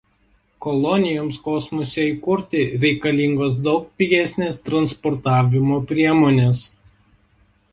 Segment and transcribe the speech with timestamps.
[0.65, 6.65] Kolonijoms kosmose įkurti reikalingos daug pigesnės transportavimo priemonės.